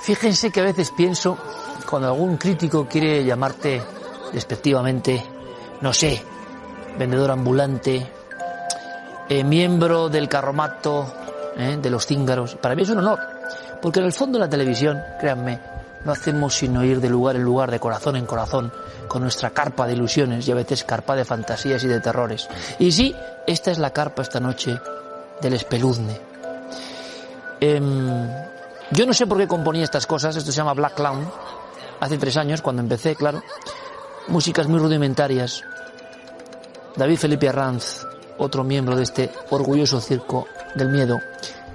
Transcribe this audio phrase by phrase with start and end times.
[0.00, 1.36] Fíjense que a veces pienso,
[1.88, 3.82] cuando algún crítico quiere llamarte
[4.32, 5.22] despectivamente,
[5.80, 6.22] no sé,
[6.98, 8.06] vendedor ambulante,
[9.28, 11.12] eh, miembro del carromato
[11.56, 13.18] eh, de los cíngaros, para mí es un honor,
[13.82, 15.60] porque en el fondo de la televisión, créanme,
[16.04, 18.72] no hacemos sino ir de lugar en lugar, de corazón en corazón,
[19.08, 22.48] con nuestra carpa de ilusiones y a veces carpa de fantasías y de terrores.
[22.78, 23.14] Y sí,
[23.46, 24.78] esta es la carpa esta noche
[25.40, 26.18] del espeluzne.
[27.60, 28.47] Em,
[28.90, 31.30] yo no sé por qué componía estas cosas, esto se llama Black Clown,
[32.00, 33.42] hace tres años, cuando empecé, claro,
[34.28, 35.62] músicas muy rudimentarias.
[36.96, 38.06] David Felipe Arranz,
[38.38, 41.18] otro miembro de este orgulloso circo del miedo,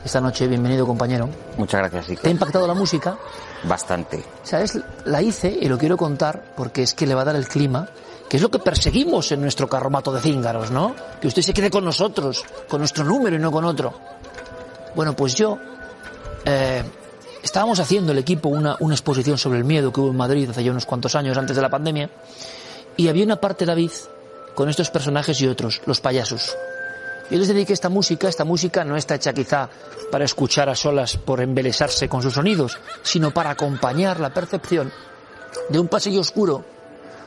[0.04, 1.30] esta noche, bienvenido compañero.
[1.58, 2.24] Muchas gracias, Iker.
[2.24, 3.18] ¿Te ha impactado la música?
[3.64, 4.22] Bastante.
[4.44, 4.78] ¿Sabes?
[5.06, 7.88] La hice y lo quiero contar porque es que le va a dar el clima,
[8.28, 10.94] que es lo que perseguimos en nuestro carromato de cíngaros, ¿no?
[11.22, 13.94] Que usted se quede con nosotros, con nuestro número y no con otro.
[14.94, 15.58] Bueno, pues yo
[16.44, 16.84] eh,
[17.54, 20.72] estábamos haciendo el equipo una, exposición sobre el miedo que hubo en Madrid hace ya
[20.72, 22.10] unos cuantos años antes de la pandemia
[22.98, 23.92] y había una parte, David,
[24.56, 26.58] con estos personajes y otros, los payasos.
[27.30, 29.70] Yo les dediqué esta música, esta música no está hecha quizá
[30.12, 34.92] para escuchar a solas por embelesarse con sus sonidos, sino para acompañar la percepción
[35.70, 36.66] de un pasillo oscuro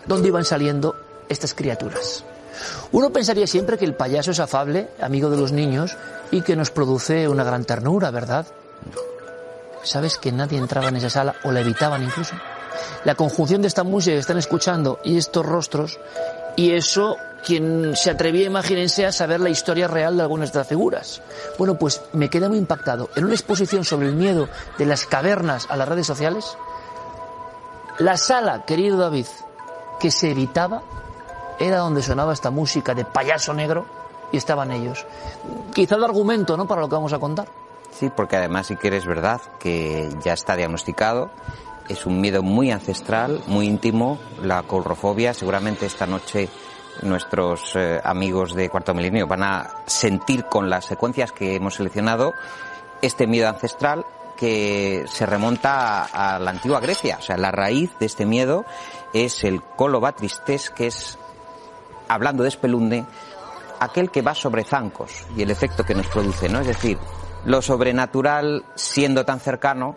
[0.06, 0.96] donde iban saliendo
[1.28, 2.24] estas criaturas.
[2.90, 5.96] Uno pensaría siempre que el payaso es afable, amigo de los niños,
[6.32, 8.44] y que nos produce una gran ternura, ¿verdad?
[9.86, 12.34] ¿Sabes que nadie entraba en esa sala o la evitaban incluso?
[13.04, 16.00] La conjunción de esta música que están escuchando y estos rostros,
[16.56, 20.66] y eso, quien se atrevía, imagínense, a saber la historia real de algunas de las
[20.66, 21.22] figuras.
[21.56, 23.10] Bueno, pues me queda muy impactado.
[23.14, 26.58] En una exposición sobre el miedo de las cavernas a las redes sociales,
[27.98, 29.26] la sala, querido David,
[30.00, 30.82] que se evitaba
[31.60, 33.86] era donde sonaba esta música de payaso negro
[34.32, 35.06] y estaban ellos.
[35.72, 37.46] Quizá el argumento, ¿no?, para lo que vamos a contar.
[37.98, 41.30] Sí, porque además sí que verdad que ya está diagnosticado.
[41.88, 45.32] Es un miedo muy ancestral, muy íntimo, la colrofobia.
[45.32, 46.50] Seguramente esta noche
[47.02, 52.34] nuestros eh, amigos de Cuarto Milenio van a sentir con las secuencias que hemos seleccionado
[53.00, 54.04] este miedo ancestral
[54.36, 57.16] que se remonta a, a, la antigua Grecia.
[57.18, 58.66] O sea, la raíz de este miedo
[59.14, 61.18] es el colobatristes, que es,
[62.08, 63.06] hablando de espelunde,
[63.80, 66.60] aquel que va sobre zancos y el efecto que nos produce, ¿no?
[66.60, 66.98] Es decir,
[67.46, 69.96] lo sobrenatural siendo tan cercano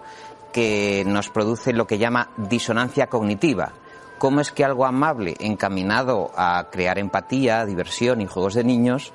[0.54, 3.74] que nos produce lo que llama disonancia cognitiva.
[4.18, 9.14] ¿Cómo es que algo amable, encaminado a crear empatía, diversión y juegos de niños,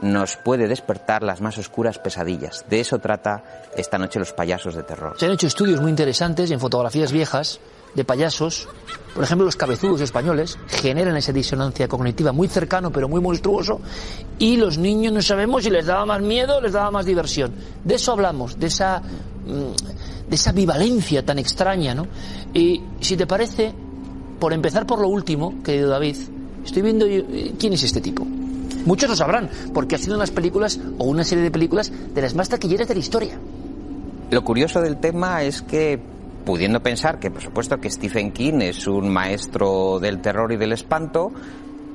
[0.00, 2.64] nos puede despertar las más oscuras pesadillas?
[2.68, 3.44] De eso trata
[3.76, 5.16] esta noche los payasos de terror.
[5.18, 7.60] Se han hecho estudios muy interesantes en fotografías viejas
[7.96, 8.68] de payasos.
[9.14, 13.80] Por ejemplo, los cabezudos españoles generan esa disonancia cognitiva muy cercano pero muy monstruoso
[14.38, 17.52] y los niños no sabemos si les daba más miedo o les daba más diversión.
[17.82, 19.00] De eso hablamos, de esa,
[20.28, 22.06] de esa bivalencia tan extraña, ¿no?
[22.52, 23.72] Y si te parece,
[24.38, 26.16] por empezar por lo último, querido David,
[26.64, 27.06] estoy viendo
[27.58, 28.26] quién es este tipo.
[28.84, 32.34] Muchos lo sabrán, porque ha sido unas películas o una serie de películas de las
[32.34, 33.40] más taquilleras de la historia.
[34.30, 35.98] Lo curioso del tema es que
[36.46, 40.72] pudiendo pensar que por supuesto que Stephen King es un maestro del terror y del
[40.72, 41.32] espanto,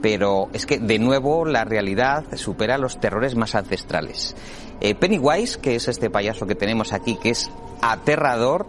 [0.01, 4.35] pero es que de nuevo la realidad supera los terrores más ancestrales.
[4.81, 7.50] Eh, Pennywise, que es este payaso que tenemos aquí, que es
[7.81, 8.67] aterrador,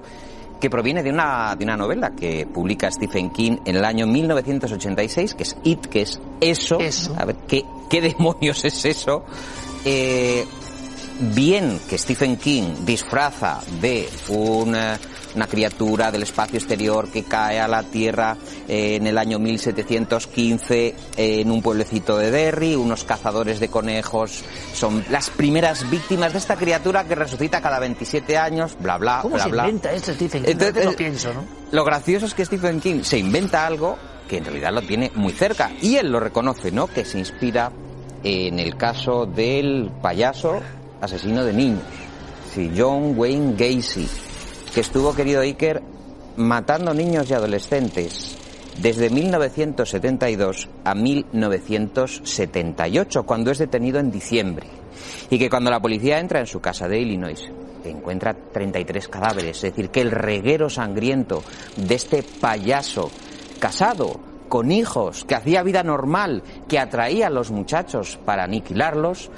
[0.61, 5.35] que proviene de una, de una novela que publica Stephen King en el año 1986,
[5.35, 6.79] que es It, que es eso.
[6.79, 7.17] eso.
[7.19, 9.25] A ver, ¿qué, qué demonios es eso?
[9.85, 10.47] Eh,
[11.35, 15.01] bien que Stephen King disfraza de una,
[15.35, 18.37] una, criatura del espacio exterior que cae a la Tierra
[18.69, 24.43] eh, en el año 1715 eh, en un pueblecito de Derry, unos cazadores de conejos
[24.75, 29.35] son las primeras víctimas de esta criatura que resucita cada 27 años, bla bla, ¿Cómo
[29.35, 29.65] bla se bla.
[29.65, 30.51] inventa esto Stephen King?
[30.53, 31.45] Entonces, lo pienso, ¿no?
[31.71, 33.97] Lo gracioso es que Stephen King se inventa algo
[34.29, 36.87] que en realidad lo tiene muy cerca y él lo reconoce, ¿no?
[36.87, 37.71] Que se inspira
[38.25, 40.61] en el caso del payaso
[41.01, 41.83] asesino de niños,
[42.55, 44.09] sí, John Wayne Gacy,
[44.75, 45.81] que estuvo, querido Iker,
[46.37, 48.39] matando niños y adolescentes
[48.81, 54.67] desde 1972 a 1978, cuando es detenido en diciembre,
[55.29, 57.53] y que cuando la policía entra en su casa de Illinois
[57.85, 59.57] encuentra 33 cadáveres.
[59.57, 61.43] Es decir, que el reguero sangriento
[61.77, 63.11] de este payaso
[63.59, 69.31] casado, con hijos, que hacía vida normal, que atraía a los muchachos para aniquilarlos,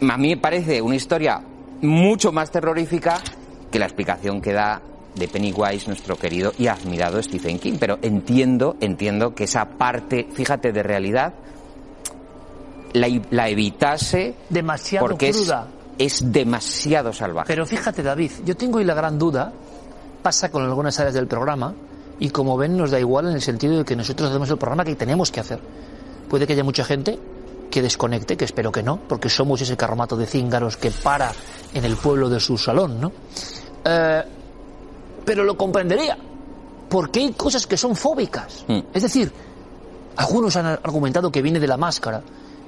[0.00, 1.42] a mí me parece una historia
[1.82, 3.20] mucho más terrorífica
[3.74, 4.80] que la explicación que da
[5.16, 7.74] de Pennywise, nuestro querido y admirado Stephen King.
[7.80, 11.34] Pero entiendo, entiendo que esa parte, fíjate, de realidad,
[12.92, 15.66] la, evitase demasiado porque cruda.
[15.98, 17.48] Es, es demasiado salvaje.
[17.48, 19.52] Pero fíjate, David, yo tengo ahí la gran duda,
[20.22, 21.74] pasa con algunas áreas del programa,
[22.20, 24.84] y como ven nos da igual en el sentido de que nosotros hacemos el programa
[24.84, 25.58] que tenemos que hacer.
[26.30, 27.18] Puede que haya mucha gente
[27.74, 31.32] que desconecte, que espero que no, porque somos ese carromato de cíngaros que para
[31.74, 33.10] en el pueblo de su salón, ¿no?
[33.84, 34.22] Eh,
[35.24, 36.16] pero lo comprendería,
[36.88, 38.64] porque hay cosas que son fóbicas.
[38.68, 38.78] Mm.
[38.94, 39.32] Es decir,
[40.14, 42.22] algunos han argumentado que viene de la máscara,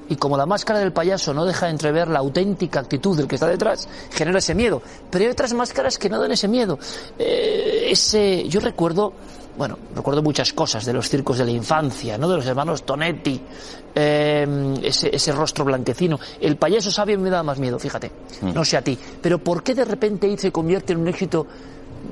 [0.08, 3.46] y como la máscara del payaso no deja entrever la auténtica actitud del que está
[3.46, 4.82] detrás, genera ese miedo.
[5.08, 6.80] Pero hay otras máscaras que no dan ese miedo.
[7.16, 9.12] Eh, ese, yo recuerdo,
[9.56, 12.28] bueno, recuerdo muchas cosas de los circos de la infancia, ¿no?
[12.28, 13.40] De los hermanos Tonetti,
[13.94, 16.18] eh, ese, ese rostro blanquecino.
[16.40, 18.10] El payaso sabio me da más miedo, fíjate.
[18.42, 18.98] No sé a ti.
[19.20, 21.46] Pero ¿por qué de repente se convierte en un éxito?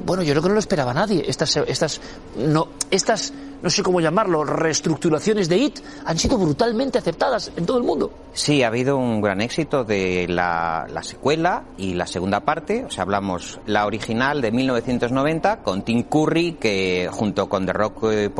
[0.04, 1.24] Bueno, yo creo que no lo esperaba nadie.
[1.26, 2.00] Estas, estas,
[2.36, 3.32] no, estas,
[3.62, 8.12] no sé cómo llamarlo, reestructuraciones de IT han sido brutalmente aceptadas en todo el mundo.
[8.32, 12.84] Sí, ha habido un gran éxito de la, la secuela y la segunda parte.
[12.84, 18.04] O sea, hablamos la original de 1990 con Tim Curry, que junto con The Rock
[18.10, 18.30] eh,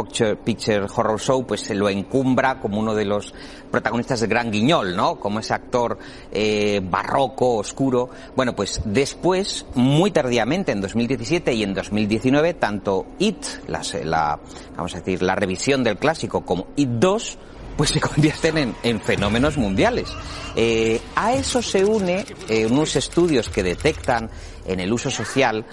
[0.45, 3.33] Picture, Horror Show, pues se lo encumbra como uno de los
[3.71, 5.17] protagonistas de Gran Guiñol, ¿no?
[5.17, 5.99] Como ese actor
[6.31, 8.11] eh, barroco, oscuro.
[8.37, 14.39] Bueno, pues después, muy tardíamente, en 2017 y en 2019, tanto It, la, la
[14.77, 17.39] vamos a decir, la revisión del clásico, como It 2,
[17.77, 20.09] pues se convierten en, en fenómenos mundiales.
[20.57, 24.31] Eh, a eso se une eh, unos estudios que detectan
[24.67, 25.65] en el uso social,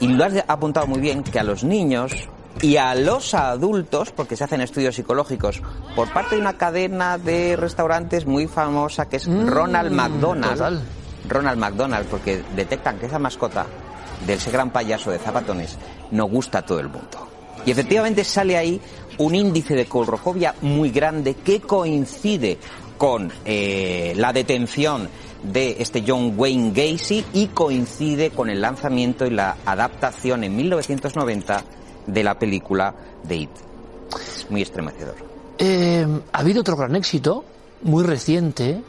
[0.00, 2.12] y lo has apuntado muy bien, que a los niños
[2.60, 5.60] y a los adultos, porque se hacen estudios psicológicos
[5.94, 10.52] por parte de una cadena de restaurantes muy famosa que es Ronald McDonald.
[10.52, 10.82] total.
[11.28, 13.66] Ronald McDonald, porque detectan que esa mascota
[14.26, 15.76] de ese gran payaso de zapatones
[16.10, 17.28] no gusta a todo el mundo.
[17.66, 18.80] Y efectivamente sale ahí
[19.18, 22.58] un índice de colrofobia muy grande que coincide
[22.96, 25.08] con eh, la detención
[25.42, 31.64] de este John Wayne Gacy y coincide con el lanzamiento y la adaptación en 1990
[32.06, 33.50] de la película de It.
[34.16, 35.14] Es muy estremecedor.
[35.58, 37.44] Eh, ha habido otro gran éxito,
[37.82, 38.82] muy reciente,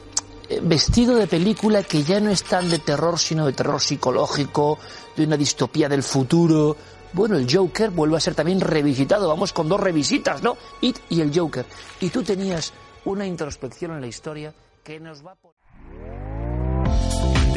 [0.64, 4.80] vestido de película que ya no es tan de terror, sino de terror psicológico,
[5.16, 6.76] de una distopía del futuro.
[7.14, 9.28] Bueno, el Joker vuelve a ser también revisitado.
[9.28, 10.58] Vamos con dos revisitas, ¿no?
[10.82, 11.66] It y el Joker.
[12.00, 12.74] Y tú tenías
[13.06, 14.54] una introspección en la historia
[14.84, 15.59] que nos va a.